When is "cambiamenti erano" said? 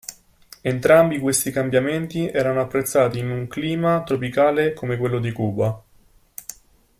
1.51-2.61